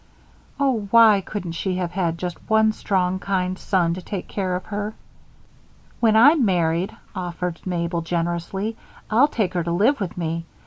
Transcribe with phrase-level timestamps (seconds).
[0.59, 4.65] Oh, why couldn't she have had just one strong, kind son to take care of
[4.65, 4.95] her?"
[5.99, 8.75] "When I'm married," offered Mabel, generously,
[9.11, 10.45] "I'll take her to live with me.